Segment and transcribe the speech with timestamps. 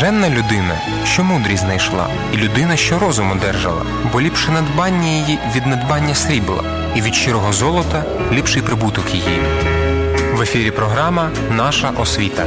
[0.00, 5.66] Блаженна людина, що мудрість знайшла, і людина, що розум одержала, бо ліпше надбання її від
[5.66, 6.64] надбання срібла,
[6.96, 9.38] і від щирого золота ліпший прибуток її.
[10.34, 12.46] В ефірі програма Наша освіта.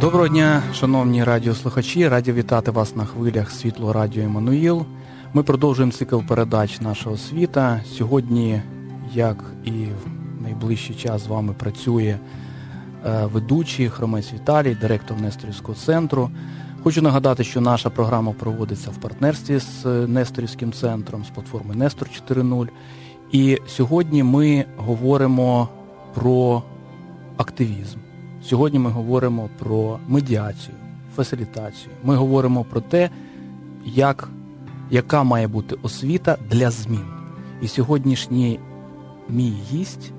[0.00, 2.08] Доброго дня, шановні радіослухачі.
[2.08, 4.86] Раді вітати вас на хвилях світло радіо Еммануїл.
[5.34, 7.80] Ми продовжуємо цикл передач нашого світа.
[7.86, 8.62] Сьогодні,
[9.14, 12.18] як і в найближчий час з вами працює
[13.06, 16.30] е, ведучий Хромець Віталій, директор Несторівського центру.
[16.82, 22.68] Хочу нагадати, що наша програма проводиться в партнерстві з Несторівським центром, з платформи Нестор 4.0.
[23.32, 25.68] І сьогодні ми говоримо
[26.14, 26.62] про
[27.36, 27.98] активізм.
[28.44, 30.76] Сьогодні ми говоримо про медіацію,
[31.16, 31.90] фасилітацію.
[32.04, 33.10] Ми говоримо про те,
[33.84, 34.28] як,
[34.92, 37.04] яка має бути освіта для змін.
[37.62, 38.60] І сьогоднішній
[39.28, 40.12] мій гість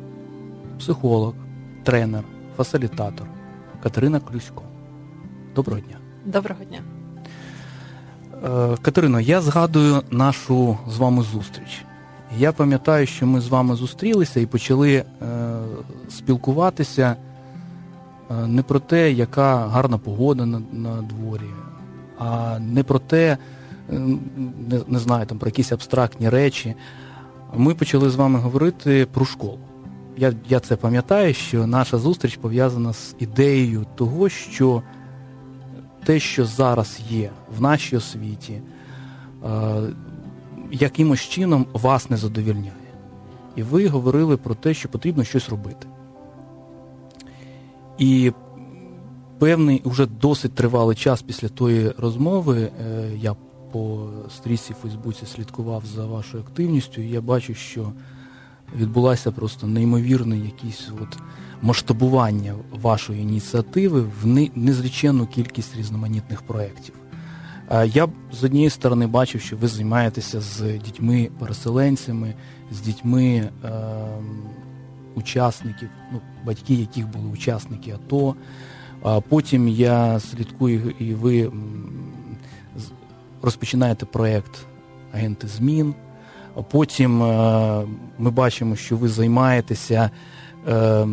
[0.80, 1.34] психолог,
[1.84, 2.24] тренер,
[2.58, 3.28] фасилітатор
[3.84, 4.64] Катерина Клюсько.
[5.56, 5.98] Доброго дня.
[6.26, 6.82] Доброго дня.
[8.44, 11.86] Е, Катерино, я згадую нашу з вами зустріч.
[12.38, 15.06] Я пам'ятаю, що ми з вами зустрілися і почали е,
[16.10, 17.16] спілкуватися
[18.32, 21.50] е, не про те, яка гарна погода на, на дворі,
[22.18, 23.38] а не про те,
[23.90, 26.76] не, не знаю, там про якісь абстрактні речі.
[27.56, 29.60] Ми почали з вами говорити про школу.
[30.18, 34.84] Я, Я це пам'ятаю, що наша зустріч пов'язана з ідеєю того, що
[36.04, 38.62] те, що зараз є в нашій освіті,
[39.46, 39.82] е,
[40.72, 42.74] якимось чином вас не задовільняє.
[43.56, 45.88] І ви говорили про те, що потрібно щось робити.
[47.98, 48.32] І
[49.40, 53.36] певний уже досить тривалий час після тої розмови е, я
[53.74, 57.92] по стрічці в Фейсбуці слідкував за вашою активністю, і я бачу, що
[58.76, 61.18] відбулася просто неймовірне якісь от
[61.62, 64.26] масштабування вашої ініціативи в
[64.56, 66.96] незліченну кількість різноманітних проєктів.
[67.86, 72.34] Я з однієї сторони бачив, що ви займаєтеся з дітьми-переселенцями,
[72.72, 73.70] з дітьми е,
[75.16, 78.36] учасників, ну, батьки, яких були учасники АТО.
[79.02, 81.52] А потім я слідкую, і ви
[83.44, 84.66] розпочинаєте проєкт
[85.14, 85.96] Агенти змін.
[86.72, 87.86] Потім е,
[88.18, 90.10] ми бачимо, що ви займаєтеся
[90.68, 91.08] е,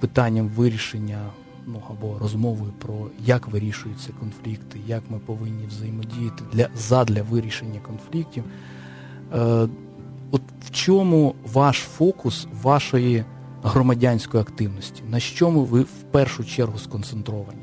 [0.00, 1.18] питанням вирішення
[1.66, 2.94] ну, або розмовою про
[3.24, 8.44] як вирішуються конфлікти, як ми повинні взаємодіяти для, задля вирішення конфліктів.
[9.34, 9.68] Е,
[10.30, 13.24] От в чому ваш фокус вашої
[13.62, 15.02] громадянської активності?
[15.08, 17.60] На чому ви в першу чергу сконцентровані?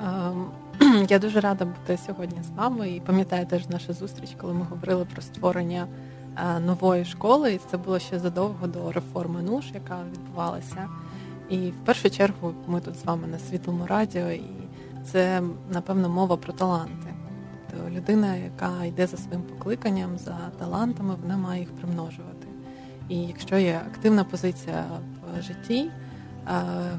[0.00, 0.46] Ем,
[1.08, 5.04] я дуже рада бути сьогодні з вами і пам'ятаю теж нашу зустріч, коли ми говорили
[5.04, 5.86] про створення
[6.36, 10.88] е, нової школи, і це було ще задовго до реформи НУШ, яка відбувалася.
[11.50, 14.50] І в першу чергу ми тут з вами на світлому радіо, і
[15.04, 17.14] це, напевно, мова про таланти.
[17.70, 22.46] Тобто людина, яка йде за своїм покликанням, за талантами, вона має їх примножувати.
[23.08, 24.84] І якщо є активна позиція
[25.38, 25.90] в житті,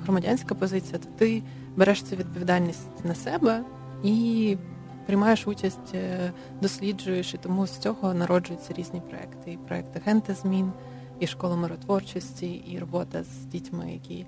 [0.04, 1.44] громадянська позиція, то ти
[1.76, 3.64] береш цю відповідальність на себе
[4.06, 4.58] і
[5.06, 9.52] приймаєш участь, е, досліджуєш, і тому з цього народжуються різні проекти.
[9.52, 10.72] І проекти Генти змін
[11.20, 14.26] і школа миротворчості, і робота з дітьми, які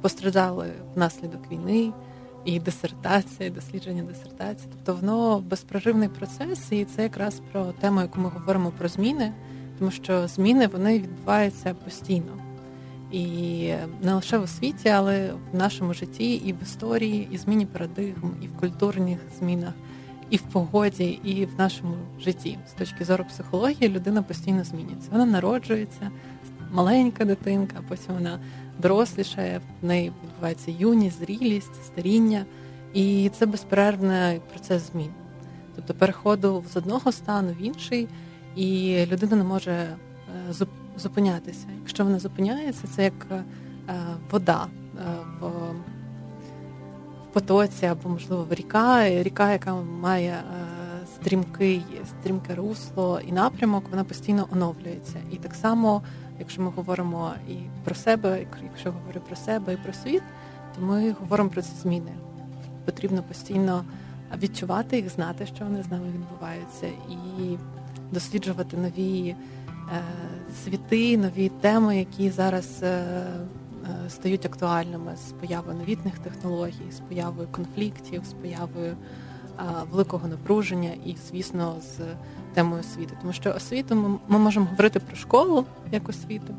[0.00, 1.92] постраждали внаслідок війни,
[2.44, 4.72] і дисертація, і дослідження дисертації.
[4.72, 9.32] Тобто воно безпроривний процес, і це якраз про тему, яку ми говоримо про зміни,
[9.78, 12.49] тому що зміни вони відбуваються постійно.
[13.12, 18.34] І не лише в освіті, але в нашому житті, і в історії, і зміні парадигм,
[18.42, 19.74] і в культурних змінах
[20.30, 22.58] і в погоді, і в нашому житті.
[22.68, 25.08] З точки зору психології людина постійно змінюється.
[25.12, 26.10] Вона народжується,
[26.70, 28.38] маленька дитинка, потім вона
[28.78, 32.44] дорослішає, в неї відбувається юність, зрілість, старіння,
[32.94, 35.10] і це безперервний процес змін.
[35.76, 38.08] Тобто переходу з одного стану в інший,
[38.56, 39.96] і людина не може е,
[40.96, 41.66] зупинятися.
[41.78, 43.44] Якщо вона зупиняється, це як е,
[44.30, 45.02] вода е,
[45.40, 45.50] в
[47.32, 50.42] потоці або, можливо, в ріка, ріка, яка має е,
[51.06, 55.18] стрімкий, стрімке русло і напрямок, вона постійно оновлюється.
[55.32, 56.02] І так само,
[56.38, 57.54] якщо ми говоримо і
[57.84, 60.22] про себе, якщо говорю про себе і про світ,
[60.74, 62.12] то ми говоримо про ці зміни.
[62.84, 63.84] Потрібно постійно
[64.42, 67.58] відчувати їх, знати, що вони з нами відбуваються, і
[68.12, 69.36] досліджувати нові е,
[70.64, 72.82] світи, нові теми, які зараз.
[72.82, 73.04] Е,
[74.06, 78.96] Е, стають актуальними з появою новітних технологій, з появою конфліктів, з появою
[79.90, 81.98] великого напруження і, звісно, з
[82.54, 83.14] темою освіти.
[83.20, 86.54] Тому що освіту ми, ми можемо говорити про школу як освіту,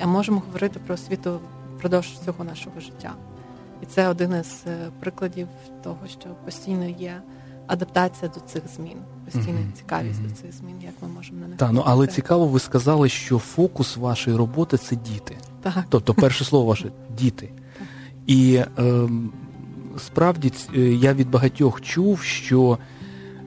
[0.00, 1.40] а можемо говорити про освіту
[1.76, 3.14] впродовж всього нашого життя.
[3.82, 4.64] І це один із
[5.00, 5.48] прикладів
[5.82, 7.20] того, що постійно є
[7.66, 9.72] адаптація до цих змін, постійна mm-hmm.
[9.78, 10.28] цікавість mm-hmm.
[10.28, 11.56] до цих змін, як ми можемо на них.
[11.56, 15.36] Так, ну але цікаво, ви сказали, що фокус вашої роботи це діти.
[15.62, 15.84] Так.
[15.88, 17.50] Тобто, перше слово ваше діти.
[17.78, 17.86] Так.
[18.26, 19.08] І е,
[19.98, 20.52] справді
[21.00, 22.78] я від багатьох чув, що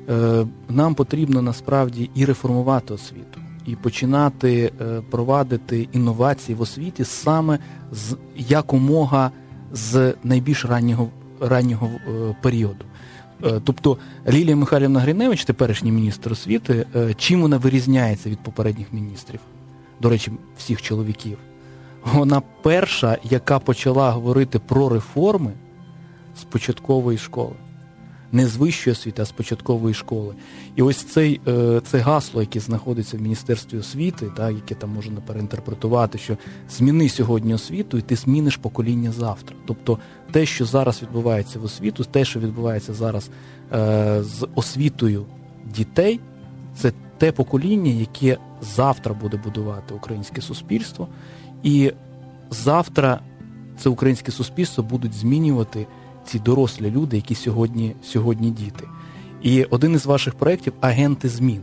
[0.10, 7.60] е, нам потрібно насправді і реформувати освіту, і починати е, провадити інновації в освіті саме
[7.92, 9.32] з якомога
[9.74, 11.10] з найбільш раннього
[11.42, 12.86] раннього е, періоду.
[13.44, 13.98] Е, тобто
[14.28, 19.40] Лілія Михайлівна Гриневич, теперішній міністр освіти, е, чим вона вирізняється від попередніх міністрів,
[20.02, 21.38] до речі, всіх чоловіків.
[22.14, 25.52] Вона перша, яка почала говорити про реформи
[26.38, 27.54] з початкової школи
[28.32, 30.36] не з вищої освіти, а з початкової школи.
[30.76, 35.22] І ось цей, е, це гасло, яке знаходиться в Міністерстві освіти, так, яке там можна
[35.22, 36.38] переінтерпретувати, що
[36.70, 39.56] зміни сьогодні освіту, і ти зміниш покоління завтра.
[39.66, 40.00] Тобто
[40.32, 43.30] те, що зараз відбувається в освіту, те, що відбувається зараз
[43.74, 45.26] е, з освітою
[45.76, 46.20] дітей,
[46.76, 51.08] це те покоління, яке завтра буде будувати українське суспільство,
[51.64, 51.92] і
[52.50, 53.20] завтра
[53.78, 55.88] це українське суспільство будуть змінювати
[56.30, 58.88] ці дорослі люди, які сьогодні, сьогодні діти.
[59.42, 61.62] І один із ваших проєктів агенти змін.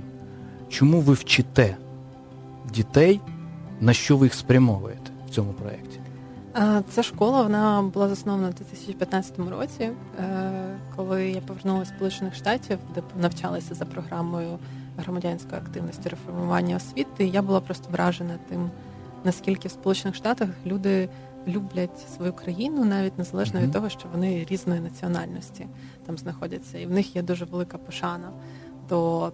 [0.68, 1.76] Чому ви вчите
[2.74, 3.20] дітей,
[3.80, 6.00] на що ви їх спрямовуєте в цьому проєкті?
[6.90, 12.78] Ця школа вона була заснована в 2015 році, е, коли я повернулася з Сполучених Штатів,
[12.94, 14.58] де навчалася за програмою
[14.96, 17.26] громадянської активності реформування освіти.
[17.26, 18.70] Я була просто вражена тим,
[19.24, 21.08] наскільки в Сполучених Штатах люди
[21.46, 25.66] люблять свою країну, навіть незалежно від того, що вони різної національності
[26.06, 28.30] там знаходяться, і в них є дуже велика пошана
[28.88, 29.32] до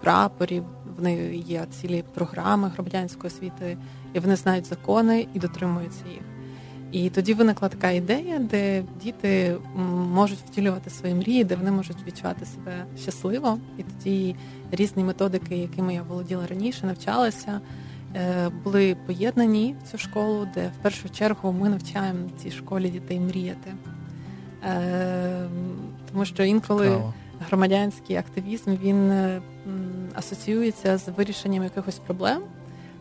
[0.00, 0.64] прапорів.
[0.98, 3.78] В них є цілі програми громадянської освіти,
[4.12, 6.22] і вони знають закони і дотримуються їх.
[6.92, 9.56] І тоді виникла така ідея, де діти
[10.14, 13.58] можуть втілювати свої мрії, де вони можуть відчувати себе щасливо.
[13.78, 14.36] І тоді
[14.70, 17.60] різні методики, якими я володіла раніше, навчалася.
[18.16, 23.20] Е, були поєднані в цю школу, де в першу чергу ми навчаємо цій школі дітей
[23.20, 23.74] мріяти.
[24.64, 25.48] Е,
[26.10, 27.02] тому що інколи
[27.48, 29.42] громадянський активізм він е,
[30.14, 32.42] асоціюється з вирішенням якихось проблем.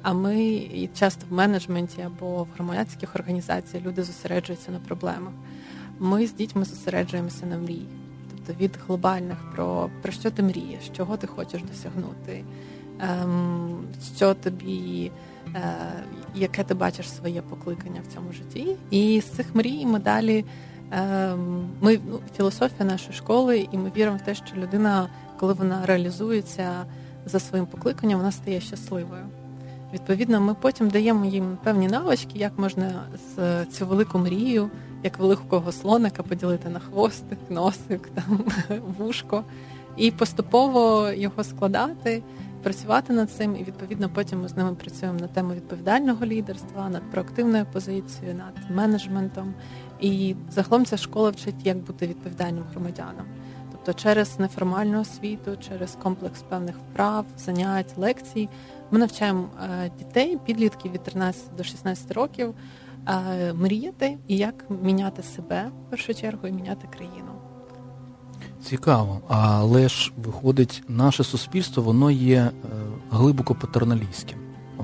[0.02, 5.34] А ми і часто в менеджменті або в громадянських організаціях люди зосереджуються на проблемах.
[6.00, 7.88] Ми з дітьми зосереджуємося на мрії,
[8.30, 12.44] тобто від глобальних про, про що ти мрієш, чого ти хочеш досягнути.
[13.02, 13.78] Ем,
[14.16, 15.12] що тобі,
[15.56, 15.62] е,
[16.36, 18.76] яке ти бачиш своє покликання в цьому житті.
[18.92, 20.46] І з цих мрій ми далі.
[20.92, 25.10] Ем, ми ну, філософія нашої школи, і ми віримо в те, що людина,
[25.40, 26.86] коли вона реалізується
[27.26, 29.26] за своїм покликанням, вона стає щасливою.
[29.94, 33.04] Відповідно, ми потім даємо їм певні навички, як можна
[33.36, 34.70] з цю велику мрію,
[35.04, 38.44] як великого слоника поділити на хвостик, носик, там
[38.98, 39.44] вушко,
[39.98, 42.24] і поступово його складати
[42.64, 47.12] працювати над цим, і відповідно потім ми з ними працюємо на тему відповідального лідерства, над
[47.12, 49.54] проактивною позицією, над менеджментом.
[50.00, 53.26] І загалом ця школа вчить, як бути відповідальним громадянам.
[53.72, 58.50] Тобто через неформальну освіту, через комплекс певних вправ, занять, лекцій
[58.92, 62.56] ми навчаємо е, дітей, підлітків від 13 до 16 років
[63.08, 67.41] е, мріяти і як міняти себе в першу чергу і міняти країну.
[68.66, 72.52] Цікаво, але ж виходить, наше суспільство воно є е,
[73.12, 74.38] глибоко патерналістським.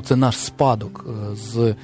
[0.04, 1.76] Це наш спадок е, з е,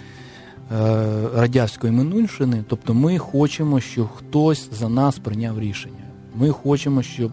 [1.35, 2.63] радянської минульщини.
[2.67, 6.03] Тобто ми хочемо, щоб хтось за нас прийняв рішення.
[6.35, 7.31] Ми хочемо, щоб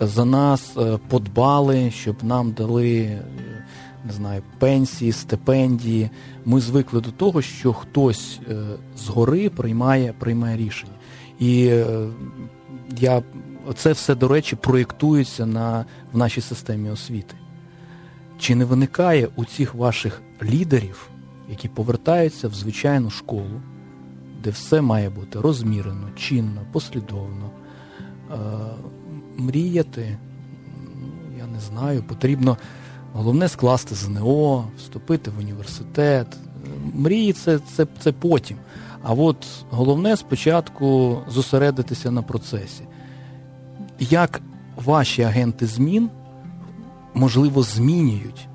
[0.00, 0.76] за нас
[1.08, 3.18] подбали, щоб нам дали
[4.06, 6.10] не знаю, пенсії, стипендії.
[6.44, 8.40] Ми звикли до того, що хтось
[8.96, 10.92] згори приймає, приймає рішення.
[11.38, 11.72] І
[12.98, 13.22] я
[13.72, 17.34] це все, до речі, проєктується на, в нашій системі освіти.
[18.38, 21.08] Чи не виникає у цих ваших лідерів,
[21.50, 23.62] які повертаються в звичайну школу,
[24.42, 27.50] де все має бути розмірено, чинно, послідовно,
[28.30, 28.36] е,
[29.36, 30.18] мріяти,
[31.38, 32.56] я не знаю, потрібно
[33.12, 36.36] головне скласти ЗНО, вступити в університет.
[36.94, 38.56] Мрії це, це, це потім.
[39.02, 42.87] А от головне спочатку зосередитися на процесі
[44.00, 44.40] як
[44.76, 46.10] ваші агенти змін
[47.14, 48.48] можливо змінюють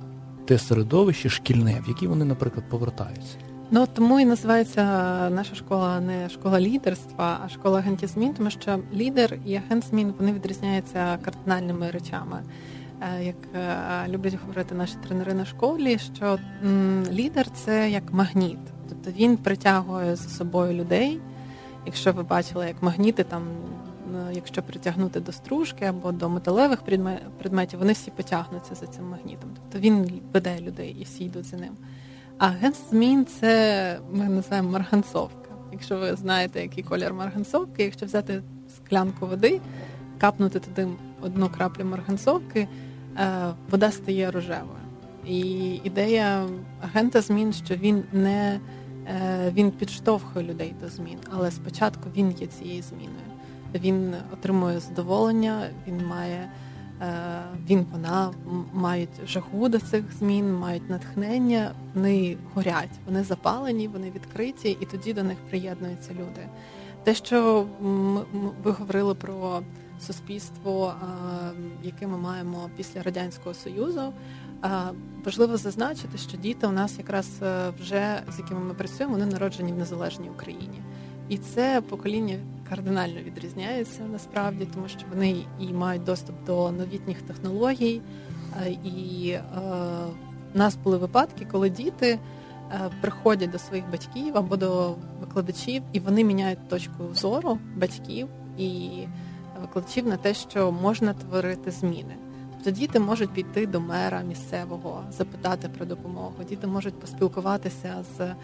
[0.46, 3.38] те середовище шкільне, в яке вони, наприклад, повертаються?
[3.72, 4.84] Ну тому і називається
[5.30, 10.14] наша школа не школа лідерства, а школа агентів змін, тому що лідер і агент змін
[10.20, 12.44] вони відрізняються кардинальними речами.
[13.02, 16.40] Е, як е, люблять говорити наші тренери на школі, що
[17.12, 18.60] лідер це як магніт,
[18.90, 21.20] тобто він притягує за собою людей.
[21.86, 23.44] Якщо ви бачили, як магніти там,
[24.34, 26.82] якщо притягнути до стружки або до металевих
[27.40, 29.50] предметів, вони всі потягнуться за цим магнітом.
[29.54, 31.74] Тобто він веде людей і всі йдуть за ним.
[32.38, 35.50] А ген змін це ми називаємо марганцовка.
[35.72, 38.44] Якщо ви знаєте, який колір марганцовки, якщо взяти
[38.76, 39.62] склянку води,
[40.18, 40.88] капнути туди
[41.22, 42.68] одну краплю марганцовки,
[43.18, 44.78] е, вода стає рожевою.
[45.28, 45.40] І
[45.84, 46.48] ідея
[46.82, 48.60] агента змін, що він не
[49.08, 53.33] е, він підштовхує людей до змін, але спочатку він є цією зміною.
[53.76, 56.50] Він отримує задоволення, він має.
[57.02, 58.32] Е, він, вона
[58.74, 65.14] мають жагу до цих змін, мають натхнення, вони горять, вони запалені, вони відкриті, і тоді
[65.14, 66.48] до них приєднуються люди.
[67.04, 67.66] Те, що
[68.64, 69.62] ви говорили про
[70.02, 70.94] суспільство,
[71.84, 74.14] яке ми маємо після радянського союзу,
[75.26, 79.74] важливо зазначити, що діти у нас якраз е, вже з якими ми працюємо, вони народжені
[79.74, 80.82] в незалежній Україні,
[81.34, 82.38] і це покоління
[82.70, 88.02] кардинально відрізняються насправді, тому що вони і мають доступ до новітніх технологій.
[88.66, 89.42] Е, і е,
[90.54, 92.20] в нас були випадки, коли діти
[92.72, 98.90] е, приходять до своїх батьків або до викладачів, і вони міняють точку зору батьків і
[99.62, 102.16] викладачів на те, що можна творити зміни.
[102.64, 106.44] Тобто діти можуть піти до мера місцевого, запитати про допомогу.
[106.50, 108.36] Діти можуть поспілкуватися з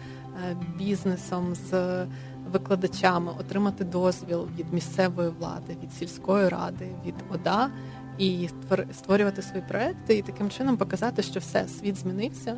[0.78, 2.04] бізнесом, з
[2.52, 7.70] викладачами, отримати дозвіл від місцевої влади, від сільської ради, від ОДА
[8.18, 8.48] і
[8.92, 12.56] створювати свої проекти, і таким чином показати, що все світ змінився,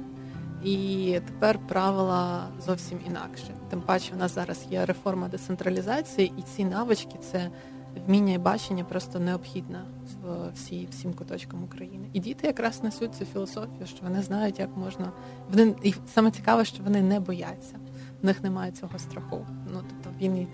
[0.64, 3.54] і тепер правила зовсім інакше.
[3.70, 7.50] Тим паче, у нас зараз є реформа децентралізації, і ці навички це.
[8.06, 9.84] Вміння і бачення просто необхідне
[10.22, 12.08] в всі всім куточкам України.
[12.12, 15.12] І діти якраз несуть цю філософію, що вони знають, як можна.
[15.50, 17.76] Вони і саме цікаве, що вони не бояться
[18.22, 19.46] в них немає цього страху.
[19.72, 20.46] Ну тобто він е,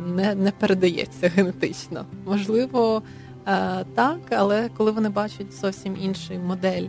[0.00, 2.06] не не передається генетично.
[2.26, 3.02] Можливо,
[3.46, 6.88] е, так, але коли вони бачать зовсім іншу модель,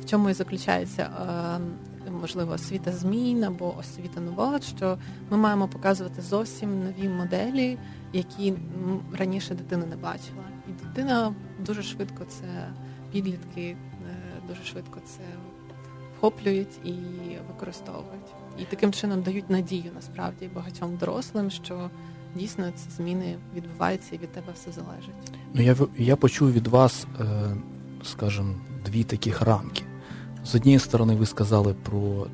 [0.00, 1.10] в чому і заключається.
[2.20, 4.98] Е, можливо, освіта змін або освіта нова, що
[5.30, 7.78] ми маємо показувати зовсім нові моделі,
[8.12, 8.54] які
[9.12, 10.44] раніше дитина не бачила.
[10.68, 11.34] І дитина
[11.66, 12.68] дуже швидко це
[13.12, 13.76] підлітки,
[14.48, 15.22] дуже швидко це
[16.16, 16.92] вхоплюють і
[17.48, 21.90] використовують і таким чином дають надію насправді багатьом дорослим, що
[22.34, 25.32] дійсно ці зміни відбуваються і від тебе все залежить.
[25.54, 27.56] Ну я я почув від вас, е,
[28.04, 28.54] скажімо,
[28.86, 29.82] дві таких рамки.
[30.44, 32.26] З однієї сторони, ви сказали про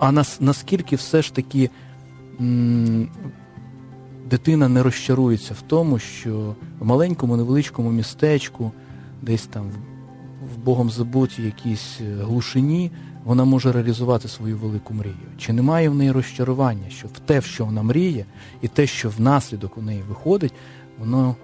[0.00, 1.70] а нас, наскільки все ж таки
[2.40, 3.08] м,
[4.30, 8.72] дитина не розчарується в тому, що в маленькому невеличкому містечку,
[9.22, 9.70] десь там
[10.54, 12.90] в Богом забуті якійсь е, глушині,
[13.24, 15.14] вона може реалізувати свою велику мрію.
[15.38, 18.24] Чи немає в неї розчарування, що в те, в що вона мріє,
[18.62, 20.52] і те, що внаслідок у неї виходить,
[20.98, 21.36] воно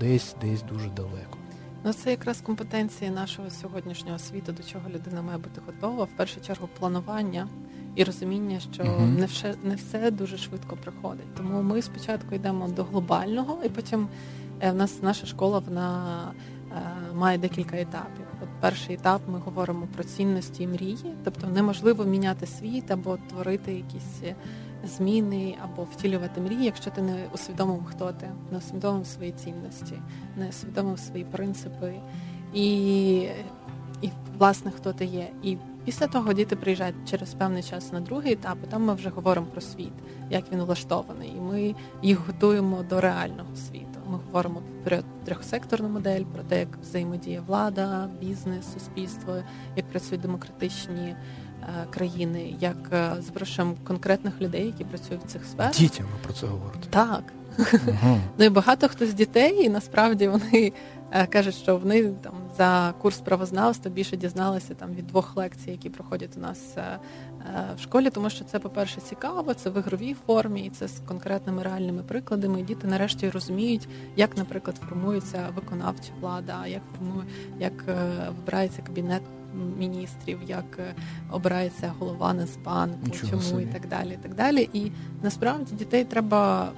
[0.00, 1.38] десь десь дуже далеко.
[1.84, 6.04] Ну, це якраз компетенції нашого сьогоднішнього світу, до чого людина має бути готова.
[6.04, 7.48] В першу чергу планування
[7.94, 9.18] і розуміння, що uh-huh.
[9.18, 11.34] не все не все дуже швидко приходить.
[11.36, 14.08] Тому ми спочатку йдемо до глобального, і потім
[14.60, 16.32] е, в нас наша школа вона
[16.76, 18.24] Е, має декілька етапів.
[18.42, 23.72] От перший етап ми говоримо про цінності і мрії, тобто неможливо міняти світ або творити
[23.72, 24.22] якісь
[24.84, 29.94] зміни, або втілювати мрії, якщо ти не усвідомив, хто ти, не усвідомив свої цінності,
[30.36, 31.94] не усвідомив свої принципи.
[32.54, 33.28] І
[34.02, 35.28] і власне хто ти є.
[35.42, 39.08] І після того діти приїжджають через певний час на другий етап, і там ми вже
[39.08, 39.92] говоримо про світ,
[40.30, 43.98] як він влаштований, і ми їх готуємо до реального світу.
[44.10, 49.34] Ми говоримо про трьохсекторну модель, про те, як взаємодіє влада, бізнес, суспільство,
[49.76, 51.16] як працюють демократичні
[51.90, 55.72] країни, як е, запрошуємо конкретних людей, які працюють в цих сферах.
[55.72, 56.86] Дітям ви про це говорите?
[56.90, 57.22] Так.
[57.58, 58.20] Угу.
[58.38, 60.72] Ну і багато хто з дітей, і насправді вони
[61.14, 65.90] Е, кажуть, що вони там за курс правознавства більше дізналися там від двох лекцій, які
[65.90, 66.98] проходять у нас е, е,
[67.76, 71.62] в школі, тому що це, по-перше, цікаво, це в ігровій формі, і це з конкретними
[71.62, 72.60] реальними прикладами.
[72.60, 77.26] І Діти нарешті розуміють, як, наприклад, формується виконавча влада, як формує,
[77.58, 77.84] як
[78.36, 79.22] вибирається кабінет.
[79.78, 80.78] Міністрів, як
[81.30, 83.62] обирається голова Нацбанку, чому собі.
[83.62, 84.12] і так далі.
[84.12, 84.68] І так далі.
[84.72, 84.92] І
[85.22, 86.72] насправді дітей треба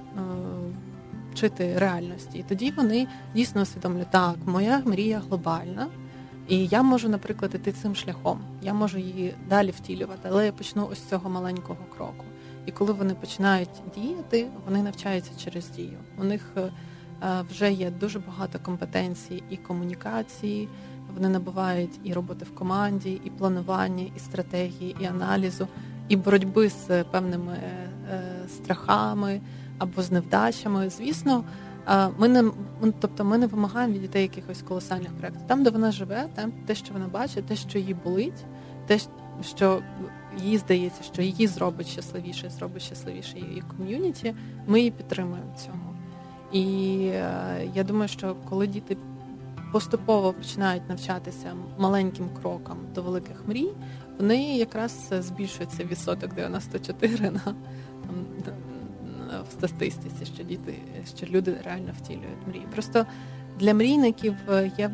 [1.34, 2.38] вчити реальності.
[2.38, 5.86] І тоді вони дійсно усвідомлюють, так, моя мрія глобальна,
[6.48, 8.40] і я можу, наприклад, іти цим шляхом.
[8.62, 12.24] Я можу її далі втілювати, але я почну ось з цього маленького кроку.
[12.66, 15.98] І коли вони починають діяти, вони навчаються через дію.
[16.18, 16.70] У них е,
[17.50, 20.68] вже є дуже багато компетенцій і комунікації.
[21.14, 25.68] Вони набувають і роботи в команді, і планування, і стратегії, і аналізу,
[26.08, 29.40] і боротьби з певними е, страхами
[29.78, 30.90] або з невдачами.
[30.90, 31.44] Звісно,
[32.18, 32.50] ми не
[33.00, 35.46] тобто ми не вимагаємо від дітей якихось колосальних проєктів.
[35.46, 38.44] Там, де вона живе, там те, що вона бачить, те, що їй болить,
[38.86, 38.98] те,
[39.42, 39.82] що
[40.38, 44.34] їй здається, що її зробить щасливіше, зробить щасливіше її ком'юніті.
[44.66, 45.94] Ми її підтримуємо в цьому.
[46.52, 48.96] І е, я думаю, що коли діти
[49.74, 53.70] поступово починають навчатися маленьким крокам до великих мрій,
[54.18, 57.54] вони якраз збільшується відсоток 94 на
[59.48, 60.74] в статистиці, що діти,
[61.16, 62.66] що люди реально втілюють мрії.
[62.72, 63.06] Просто
[63.58, 64.90] для мрійників е, є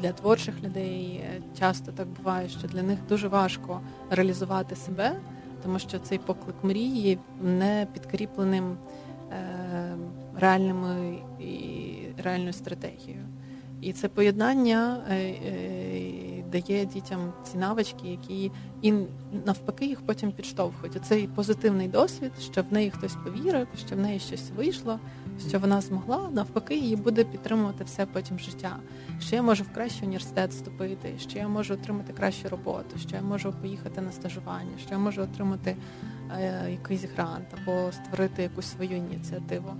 [0.00, 3.80] для творчих людей е, часто так буває, що для них дуже важко
[4.10, 5.16] реалізувати себе,
[5.62, 8.76] тому що цей поклик мрії не підкріпленим
[9.32, 9.96] е,
[10.36, 13.24] реальними і реальною стратегією.
[13.80, 18.50] І це поєднання е, е, дає дітям ці навички, які
[18.82, 18.94] і
[19.46, 21.04] навпаки їх потім підштовхують.
[21.04, 25.00] Цей позитивний досвід, що в неї хтось повірив, що в неї щось вийшло,
[25.48, 28.76] що вона змогла, навпаки, її буде підтримувати все потім життя.
[29.20, 33.22] Що я можу в кращий університет вступити, що я можу отримати кращу роботу, що я
[33.22, 35.76] можу поїхати на стажування, що я можу отримати
[36.30, 39.70] е, якийсь грант або створити якусь свою ініціативу.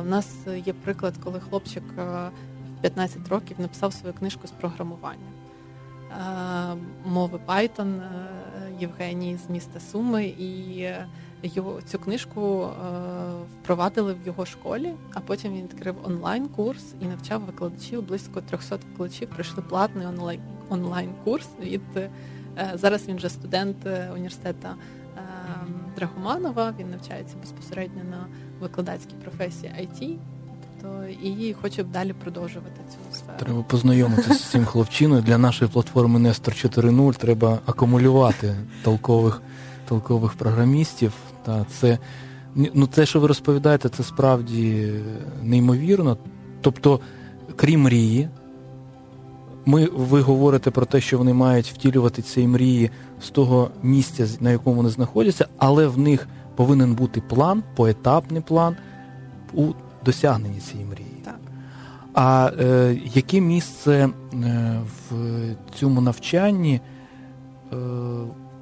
[0.00, 1.82] У нас є приклад, коли хлопчик
[2.82, 5.32] 15 років написав свою книжку з програмування.
[6.12, 8.04] Е, мови Python е,
[8.80, 10.88] Євгеній з міста Суми, і
[11.42, 12.92] його цю книжку е,
[13.60, 18.02] впровадили в його школі, а потім він відкрив онлайн-курс і навчав викладачів.
[18.02, 20.06] Близько 300 викладачів пройшли платний
[20.68, 21.48] онлайн-курс.
[21.60, 21.82] Від
[22.74, 23.76] зараз він вже студент
[24.14, 24.68] університету
[25.96, 26.74] Драгоманова.
[26.78, 28.26] Він навчається безпосередньо на
[28.60, 30.18] викладацькій професії IT
[30.82, 33.38] то і хочу далі продовжувати цю сферу.
[33.38, 35.22] Треба познайомитися з цим хлопчиною.
[35.22, 39.42] Для нашої платформи Нестор 4.0 треба акумулювати толкових
[39.88, 41.12] толкових програмістів.
[41.44, 41.98] Та це
[42.54, 44.92] ну те, що ви розповідаєте, це справді
[45.42, 46.16] неймовірно.
[46.60, 47.00] Тобто,
[47.56, 48.28] крім мрії,
[49.66, 52.90] ми, ви говорите про те, що вони мають втілювати ці мрії
[53.22, 58.76] з того місця, на якому вони знаходяться, але в них повинен бути план, поетапний план
[59.54, 59.72] у
[60.04, 61.22] досягненні цієї мрії.
[61.24, 61.40] Так.
[62.14, 65.14] А е, яке місце е, в
[65.74, 66.80] цьому навчанні
[67.72, 67.76] е,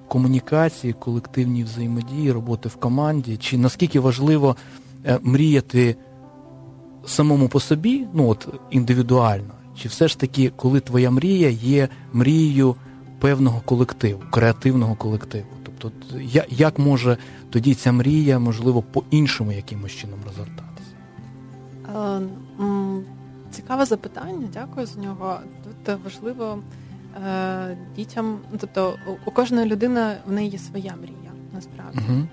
[0.08, 3.36] комунікації, колективній взаємодії, роботи в команді?
[3.36, 4.56] Чи наскільки важливо
[5.06, 5.96] е, мріяти
[7.06, 9.54] самому по собі, ну от індивідуально?
[9.76, 12.74] Чи все ж таки, коли твоя мрія є мрією
[13.18, 15.46] певного колективу, креативного колективу?
[15.78, 15.92] Тобто,
[16.50, 17.16] як може
[17.50, 20.69] тоді ця мрія, можливо, по-іншому якимось чином розгортати?
[21.96, 22.20] Е,
[23.50, 25.38] цікаве запитання, дякую за нього.
[25.64, 26.58] Тут важливо
[27.26, 31.98] е, дітям, тобто у кожної людини в неї є своя мрія, насправді.
[31.98, 32.26] Uh-huh.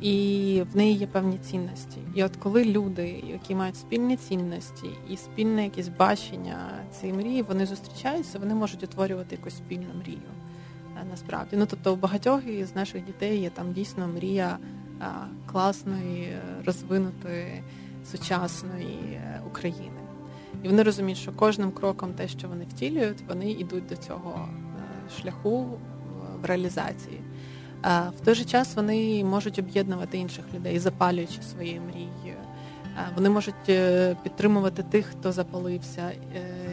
[0.00, 1.98] І в неї є певні цінності.
[2.14, 6.56] І от коли люди, які мають спільні цінності і спільне якесь бачення
[7.00, 10.18] цієї мрії, вони зустрічаються, вони можуть утворювати якусь спільну мрію.
[10.96, 14.58] Е, насправді, ну тобто у багатьох із наших дітей є там дійсно мрія
[15.46, 16.32] класної,
[16.66, 17.62] розвинутої
[18.06, 20.00] сучасної е, України.
[20.62, 25.20] І вони розуміють, що кожним кроком те, що вони втілюють, вони йдуть до цього е,
[25.20, 25.66] шляху
[26.42, 27.20] в реалізації.
[27.84, 32.34] В той же час вони можуть об'єднувати інших людей, запалюючи свої мрії.
[33.14, 36.10] Вони можуть е, підтримувати тих, хто запалився,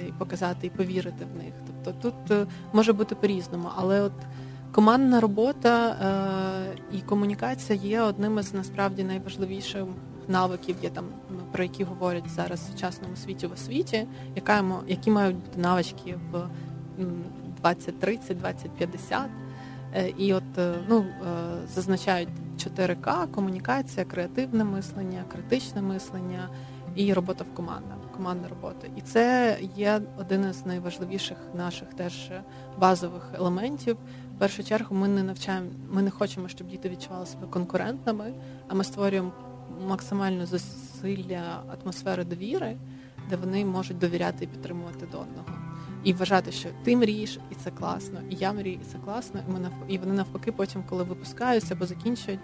[0.08, 1.54] і показати і повірити в них.
[1.84, 4.14] Тобто тут може бути по-різному, але от
[4.72, 5.96] командна робота
[6.92, 9.86] і комунікація є одним із насправді найважливіших
[10.28, 11.06] навиків, є там
[11.52, 16.48] про які говорять зараз в сучасному світі в освіті, яка які мають бути навички в
[17.62, 19.22] 2030, 2050.
[20.18, 20.44] І от
[20.90, 21.06] ну
[21.68, 26.50] зазначають 4К, комунікація, креативне мислення, критичне мислення
[26.96, 28.88] і робота в командах, командна робота.
[28.96, 32.32] І це є один із найважливіших наших теж
[32.78, 33.98] базових елементів.
[34.36, 38.34] В першу чергу ми не навчаємо, ми не хочемо, щоб діти відчували себе конкурентними,
[38.68, 39.32] а ми створюємо
[39.88, 42.78] максимальне зусилля атмосфери довіри,
[43.30, 45.48] де вони можуть довіряти і підтримувати до одного.
[46.04, 49.40] І вважати, що ти мрієш, і це класно, і я мрію, і це класно.
[49.50, 52.40] І ми і вони навпаки, потім, коли випускаються або закінчують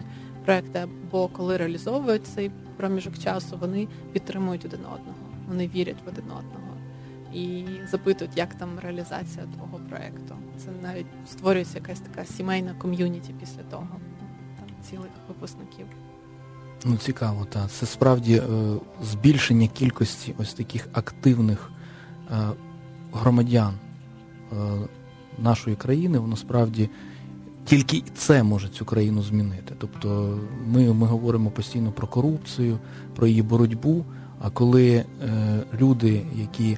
[0.45, 6.23] проекти, або коли реалізовують цей проміжок часу, вони підтримують один одного, вони вірять в один
[6.23, 6.71] одного
[7.33, 10.35] і запитують, як там реалізація твого проекту.
[10.57, 13.87] Це навіть створюється якась така сімейна ком'юніті після того,
[14.59, 15.85] там цілих випускників.
[16.85, 17.71] Ну, цікаво, так.
[17.71, 18.43] Це справді е,
[19.03, 21.71] збільшення кількості ось таких активних
[22.31, 22.35] е,
[23.13, 24.55] громадян е,
[25.39, 26.89] нашої країни, воно справді
[27.65, 29.73] тільки це може цю країну змінити.
[29.77, 32.79] Тобто ми ми говоримо постійно про корупцію,
[33.15, 34.05] про її боротьбу.
[34.41, 35.05] А коли е,
[35.79, 36.77] люди, які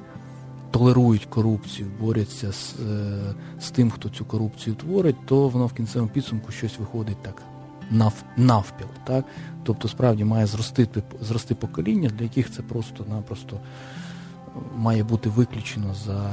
[0.70, 6.10] толерують корупцію, борються з, е, з тим, хто цю корупцію творить, то воно в кінцевому
[6.10, 7.42] підсумку щось виходить так
[7.90, 8.86] нав, навпіл.
[9.04, 9.24] Так?
[9.62, 10.88] Тобто справді має зрости,
[11.20, 13.60] зрости покоління, для яких це просто-напросто
[14.76, 16.30] має бути виключено за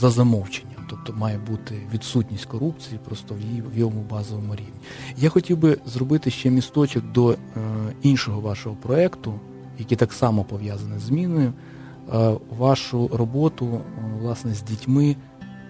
[0.00, 4.80] за замовченням, тобто має бути відсутність корупції просто в її в йому базовому рівні.
[5.16, 7.36] Я хотів би зробити ще місточок до е,
[8.02, 9.34] іншого вашого проєкту,
[9.78, 11.52] який так само пов'язаний з зміною.
[12.14, 13.80] Е, вашу роботу е,
[14.20, 15.16] власне з дітьми,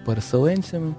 [0.05, 0.93] переселенцями,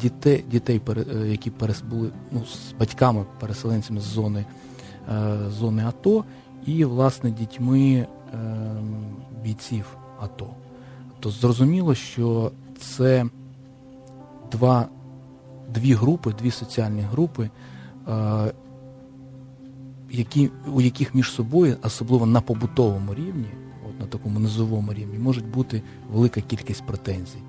[0.00, 1.52] дітей, дітей е, які
[1.90, 4.44] були ну, з батьками-переселенцями з зони,
[5.12, 6.24] е, зони АТО,
[6.66, 10.50] і власне дітьми ем, бійців АТО.
[11.20, 13.26] То зрозуміло, що це
[14.52, 14.88] два,
[15.74, 17.50] дві групи, дві соціальні групи,
[18.08, 18.52] е,
[20.10, 23.48] які, у яких між собою, особливо на побутовому рівні,
[23.88, 27.42] от на такому низовому рівні, може бути велика кількість претензій.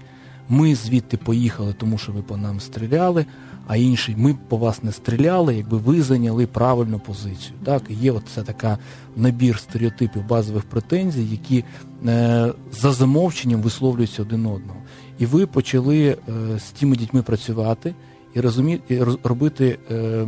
[0.49, 3.25] Ми звідти поїхали, тому що ви по нам стріляли,
[3.67, 7.53] а інші ми по вас не стріляли, якби ви зайняли правильну позицію.
[7.63, 8.77] Так, і Є от це така
[9.15, 11.63] набір стереотипів базових претензій, які
[12.08, 14.79] е, за замовченням висловлюються один одного.
[15.19, 17.95] І ви почали е, з тими дітьми працювати
[18.34, 20.27] і розумі, і робити е,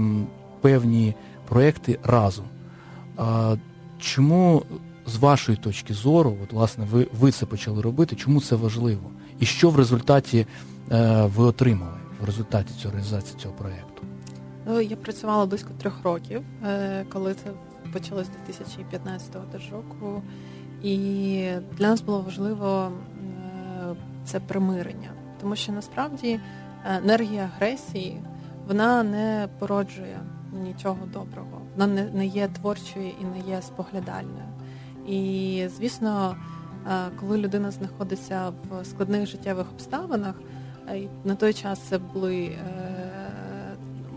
[0.62, 1.16] певні
[1.48, 2.46] проекти разом.
[3.18, 3.56] А
[4.00, 4.64] чому
[5.08, 9.10] з вашої точки зору, от власне, ви, ви це почали робити, чому це важливо?
[9.40, 10.48] І що в результаті
[10.92, 14.04] е, ви отримали в результаті цього реалізації цього проєкту?
[14.68, 17.52] Ну, я працювала близько трьох років, е, коли це
[17.94, 19.36] почалось 2015
[19.72, 20.22] року.
[20.84, 23.96] І для нас було важливо е,
[24.26, 26.42] це примирення, тому що насправді е,
[26.98, 28.22] енергія агресії
[28.68, 30.20] вона не породжує
[30.64, 34.46] нічого доброго, вона не є творчою і не є споглядальною.
[35.08, 36.36] І звісно.
[37.20, 40.36] Коли людина знаходиться в складних життєвих обставинах,
[41.24, 42.58] на той час це були е,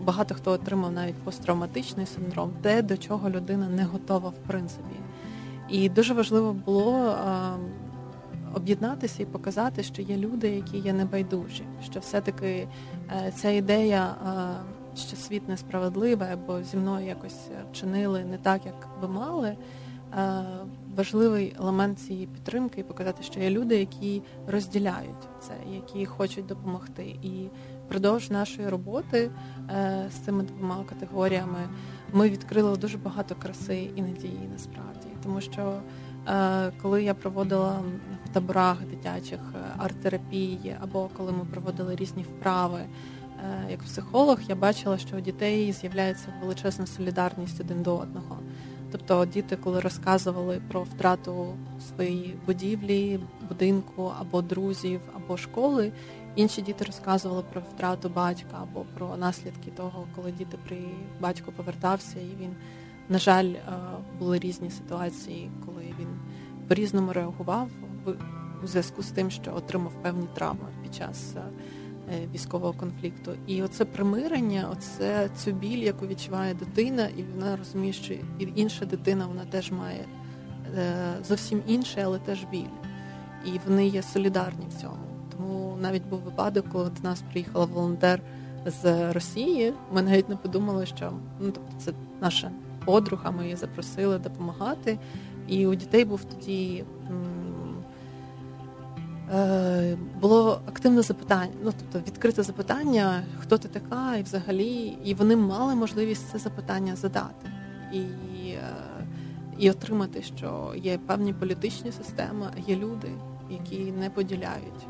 [0.03, 4.95] багато хто отримав навіть посттравматичний синдром, те, до чого людина не готова в принципі.
[5.69, 7.15] І дуже важливо було
[8.53, 12.67] об'єднатися і показати, що є люди, які є небайдужі, що все-таки
[13.11, 14.15] е, ця ідея,
[14.95, 19.57] що світ несправедливий, або зі мною якось вчинили не так, як би мали
[20.95, 27.03] важливий елемент цієї підтримки і показати, що є люди, які розділяють це, які хочуть допомогти.
[27.23, 27.47] І
[27.85, 29.31] впродовж нашої роботи
[29.69, 31.69] е, з цими двома категоріями
[32.13, 35.81] ми відкрили дуже багато краси і надії насправді, тому що.
[36.27, 37.83] Е, коли я проводила
[38.25, 42.79] в таборах дитячих е, арт-терапії, або коли ми проводили різні вправи,
[43.69, 48.39] як психолог, я бачила, що у дітей з'являється величезна солідарність один до одного.
[48.91, 51.53] Тобто діти, коли розказували про втрату
[51.87, 55.91] своєї будівлі, будинку або друзів, або школи,
[56.35, 60.77] інші діти розказували про втрату батька або про наслідки того, коли діти при
[61.19, 62.55] батько повертався, і він,
[63.09, 63.61] на жаль, е,
[64.19, 66.07] були різні ситуації, коли він
[66.67, 67.69] по-різному реагував
[68.63, 71.35] у зв'язку з тим, що отримав певні травми під час.
[72.13, 73.31] Е, військового конфлікту.
[73.47, 78.13] І оце примирення, оце цю біль, яку відчуває дитина, і вона розуміє, що
[78.55, 80.05] інша дитина вона теж має
[80.77, 80.93] е,
[81.23, 82.69] зовсім інше, але теж біль.
[83.45, 84.97] І вони є солідарні в цьому.
[85.31, 88.21] Тому навіть був випадок, коли до нас приїхала волонтер
[88.65, 89.73] з Росії.
[89.93, 91.91] Ми навіть не подумали, що ну тобто це
[92.21, 92.51] наша
[92.85, 94.99] подруга, ми її запросили допомагати.
[95.47, 96.83] І у дітей був тоді
[99.33, 105.35] е, було активне запитання, ну тобто відкрите запитання, хто ти така, і взагалі, і вони
[105.35, 107.51] мали можливість це запитання задати
[107.93, 108.59] і е,
[109.57, 113.11] і отримати, що є певні політичні системи, є люди,
[113.49, 114.87] які не поділяють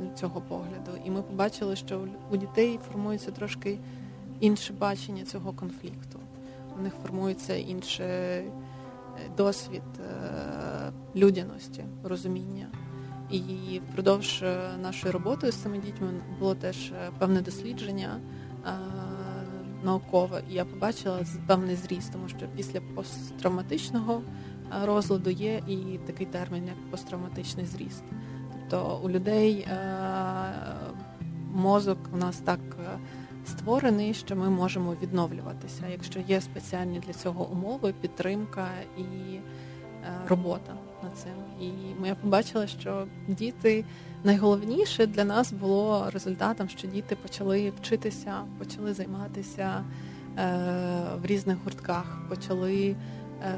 [0.00, 0.90] е, цього погляду.
[1.04, 3.78] І ми побачили, що у дітей формується трошки
[4.40, 6.18] інше бачення цього конфлікту.
[6.78, 8.50] У них формується інший
[9.36, 12.66] досвід е, людяності, розуміння.
[13.30, 14.44] І впродовж
[14.82, 16.08] нашої роботи з цими дітьми
[16.38, 18.20] було теж певне дослідження
[19.84, 24.22] наукове, і я побачила певний зріст, тому що після посттравматичного
[24.84, 28.04] розладу є і такий термін, як посттравматичний зріст.
[28.70, 29.68] Тобто у людей
[31.52, 32.60] мозок у нас так
[33.46, 39.40] створений, що ми можемо відновлюватися, якщо є спеціальні для цього умови, підтримка і е,
[40.28, 40.74] робота
[41.06, 41.32] над цим.
[41.60, 43.84] І я побачила, що діти
[44.24, 49.84] найголовніше для нас було результатом, що діти почали вчитися, почали займатися
[50.38, 50.54] е,
[51.22, 52.96] в різних гуртках, почали
[53.42, 53.56] е,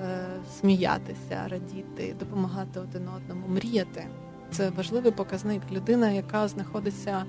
[0.61, 4.07] сміятися, радіти, допомагати один одному, мріяти.
[4.51, 5.63] Це важливий показник.
[5.73, 7.25] Людина, яка знаходиться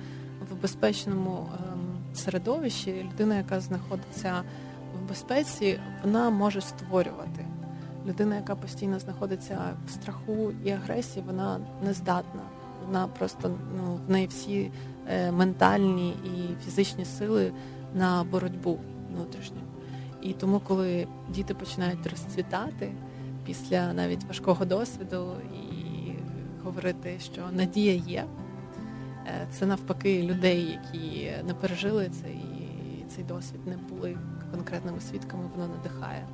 [0.51, 4.43] в безпечному ем, середовищі, людина, яка знаходиться
[4.95, 7.45] в безпеці, вона може створювати.
[8.09, 12.41] Людина, яка постійно знаходиться в страху і агресії, вона не здатна.
[12.85, 14.71] Вона просто ну, в неї всі
[15.07, 17.53] е, ментальні і фізичні сили
[17.95, 18.79] на боротьбу
[19.11, 19.57] внутрішню.
[20.21, 22.91] І тому, коли діти починають розцвітати
[23.45, 26.11] після навіть важкого досвіду і
[26.63, 28.25] говорити, що надія є.
[29.27, 34.17] Е, це навпаки людей, які не пережили це і цей досвід не були
[34.51, 36.27] конкретними свідками, воно надихає.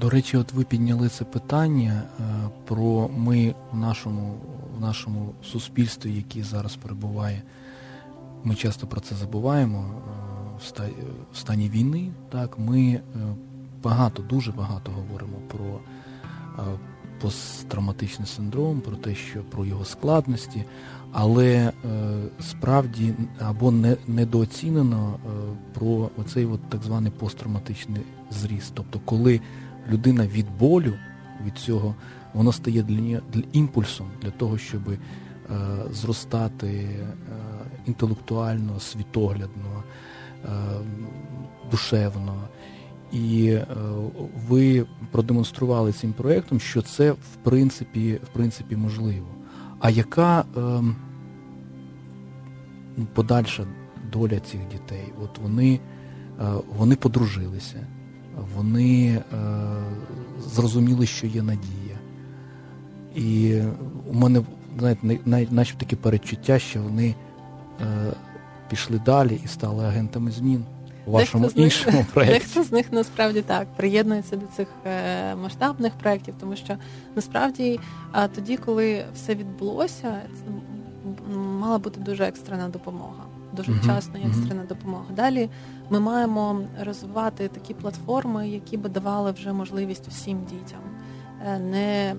[0.00, 2.22] До речі, от ви підняли це питання е,
[2.64, 4.34] про ми в нашому
[4.76, 7.42] в нашому суспільстві, яке зараз перебуває.
[8.44, 9.84] Ми часто про це забуваємо
[10.80, 10.90] е,
[11.32, 12.10] в стані війни.
[12.30, 13.00] Так, Ми
[13.82, 15.80] багато, дуже багато говоримо про
[17.22, 20.64] посттравматичний синдром, про те, що про його складності,
[21.12, 21.72] але е,
[22.40, 25.28] справді або не, недооцінено е,
[25.74, 28.72] про оцей от так званий посттравматичний зріст.
[28.74, 29.40] Тобто, коли
[29.90, 30.94] людина від болю,
[31.46, 31.94] від цього,
[32.34, 34.98] воно стає для для імпульсом для того, щоб е,
[35.92, 37.06] зростати е,
[37.86, 39.82] інтелектуально, світоглядно,
[40.44, 40.48] е,
[41.70, 42.48] душевно.
[43.12, 43.66] І е,
[44.48, 49.26] ви продемонстрували цим проєктом, що це в принципі в принципі можливо.
[49.80, 50.82] А яка е,
[53.14, 53.66] подальша
[54.12, 55.12] доля цих дітей?
[55.22, 55.80] От вони
[56.40, 56.44] е,
[56.76, 57.86] вони подружилися,
[58.56, 59.22] вони е,
[60.54, 61.98] зрозуміли, що є надія.
[63.14, 63.60] І
[64.10, 64.42] у мене
[65.24, 67.14] знаєте, наче таке передчуття, що вони
[67.80, 68.12] е,
[68.70, 70.64] пішли далі і стали агентами змін
[71.06, 72.38] у вашому дехто іншому них, проєкті.
[72.38, 76.76] Дехто з них насправді так приєднується до цих е, масштабних проєктів, тому що
[77.16, 77.80] насправді
[78.34, 80.20] тоді, коли все відбулося,
[81.34, 83.24] мала бути дуже екстрена допомога.
[83.52, 85.04] Дуже вчасна і екстрена допомога.
[85.10, 85.48] Далі
[85.90, 90.80] ми маємо розвивати такі платформи, які би давали вже можливість усім дітям
[91.46, 92.16] е, не е,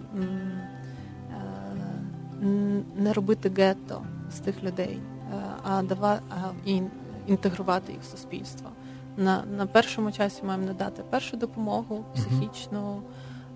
[2.95, 4.99] не робити гетто з тих людей,
[5.63, 6.23] а давати
[6.65, 6.81] і
[7.27, 8.69] інтегрувати їх в суспільство.
[9.17, 13.01] На на першому часі маємо надати першу допомогу психічну,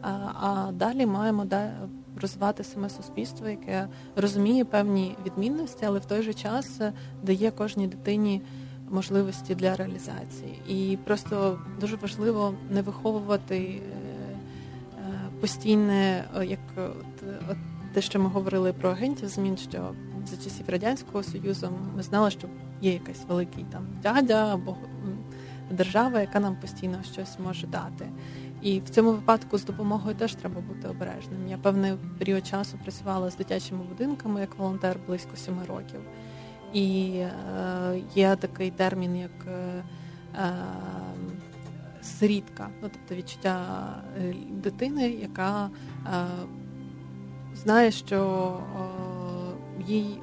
[0.01, 0.09] а,
[0.41, 1.71] а далі маємо да,
[2.19, 6.81] розвивати саме суспільство, яке розуміє певні відмінності, але в той же час
[7.23, 8.41] дає кожній дитині
[8.89, 10.61] можливості для реалізації.
[10.67, 13.81] І просто дуже важливо не виховувати е,
[14.99, 17.23] е, постійне, як от,
[17.93, 19.91] те, що ми говорили про агентів змін, що
[20.25, 22.47] за часів радянського союзу ми знали, що
[22.81, 24.77] є якийсь великий там дядя або
[25.71, 28.09] держава, яка нам постійно щось може дати.
[28.61, 31.47] І в цьому випадку з допомогою теж треба бути обережним.
[31.47, 35.99] Я певний період часу працювала з дитячими будинками як волонтер близько семи років.
[36.73, 39.83] І е, є такий термін, як е,
[40.35, 40.53] е,
[42.01, 43.65] сирітка, ну тобто відчуття
[44.17, 45.69] е, дитини, яка
[46.05, 46.25] е,
[47.55, 48.53] знає, що
[49.87, 50.19] їй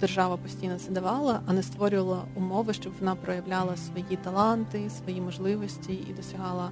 [0.00, 5.92] держава постійно це давала, а не створювала умови, щоб вона проявляла свої таланти, свої можливості
[5.92, 6.70] і досягала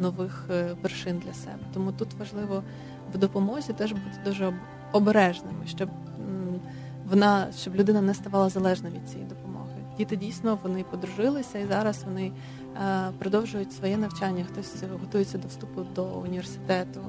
[0.00, 0.44] нових
[0.82, 1.58] вершин для себе.
[1.74, 2.62] Тому тут важливо
[3.14, 4.54] в допомозі теж бути дуже
[4.92, 5.88] обережними, щоб
[7.10, 9.72] вона щоб людина не ставала залежна від цієї допомоги.
[9.98, 12.32] Діти дійсно вони подружилися і зараз вони
[12.76, 14.44] е, продовжують своє навчання.
[14.52, 17.00] Хтось готується до вступу до університету,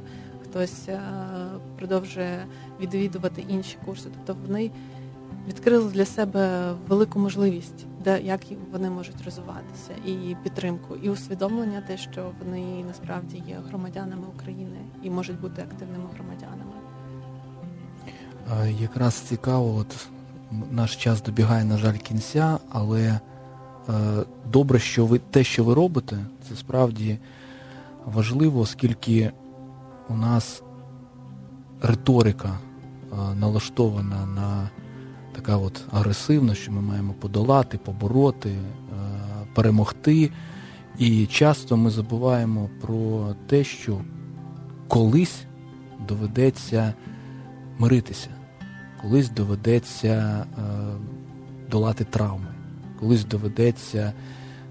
[0.44, 1.02] хтось е,
[1.78, 2.46] продовжує
[2.80, 4.10] відвідувати інші курси.
[4.14, 4.72] Тобто вони
[5.48, 8.42] відкрили для себе велику можливість, де як
[8.72, 15.10] вони можуть розвиватися, і підтримку, і усвідомлення, те, що вони насправді є громадянами України і
[15.10, 16.72] можуть бути активними громадянами.
[18.82, 20.08] Якраз цікаво, от
[20.72, 23.20] наш час добігає, на жаль, кінця, але е,
[24.52, 26.18] добре, що ви те, що ви робите,
[26.50, 27.20] це справді
[28.06, 29.32] важливо, оскільки
[30.10, 30.64] у нас
[31.82, 34.70] риторика е, налаштована на
[35.36, 38.60] така от агресивна, що ми маємо подолати, побороти, е,
[39.54, 40.32] перемогти.
[41.00, 44.02] І часто ми забуваємо про те, що
[44.88, 45.44] колись
[46.08, 46.94] доведеться
[47.78, 48.30] миритися,
[49.02, 50.62] колись доведеться е,
[51.72, 52.48] долати травми,
[53.00, 54.14] колись доведеться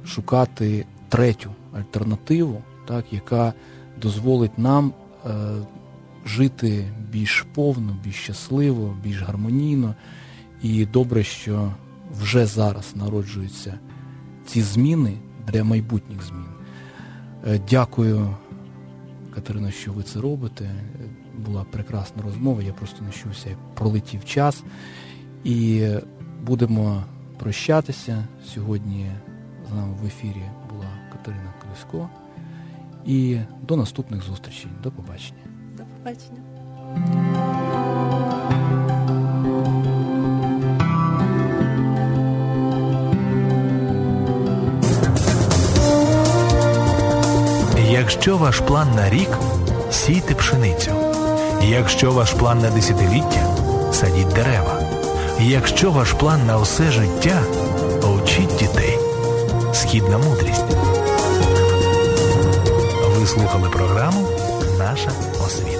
[0.04, 3.52] шукати третю альтернативу, так, яка
[4.02, 4.92] дозволить нам
[5.26, 5.30] е,
[6.26, 9.94] жити більш повно, більш щасливо, більш гармонійно.
[10.62, 11.72] І добре, що
[12.20, 13.78] вже зараз народжуються
[14.46, 16.46] ці зміни для майбутніх змін.
[17.46, 18.36] Е, дякую,
[19.34, 20.70] Катерина, що ви це робите
[21.38, 24.64] була прекрасна розмова, я просто не чувся, як пролетів час.
[25.44, 25.88] І
[26.42, 27.04] будемо
[27.38, 28.24] прощатися.
[28.54, 29.10] Сьогодні
[29.70, 32.08] з нами в ефірі була Катерина Колісько.
[33.06, 34.70] І до наступних зустрічей.
[34.82, 35.42] До побачення.
[35.76, 37.31] До побачення.
[48.22, 49.28] Якщо ваш план на рік
[49.90, 50.90] сійте пшеницю.
[51.62, 53.56] Якщо ваш план на десятиліття,
[53.92, 54.80] садіть дерева.
[55.40, 57.42] Якщо ваш план на усе життя,
[58.14, 58.98] учіть дітей.
[59.72, 60.64] Східна мудрість.
[63.18, 64.28] Ви слухали програму
[64.78, 65.10] Наша
[65.46, 65.71] освіта.